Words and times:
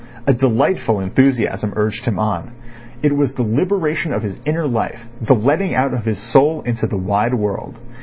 A 0.25 0.33
delightful 0.33 0.99
enthusiasm 0.99 1.73
urged 1.75 2.05
him 2.05 2.17
on. 2.17 2.53
It 3.03 3.15
was 3.15 3.35
the 3.35 3.43
liberation 3.43 4.11
of 4.11 4.23
his 4.23 4.39
inner 4.47 4.65
life, 4.67 5.05
the 5.21 5.35
letting 5.35 5.75
out 5.75 5.93
of 5.93 6.05
his 6.05 6.17
soul 6.17 6.63
into 6.63 6.87
the 6.87 6.97
wide 6.97 7.35
world. 7.35 7.77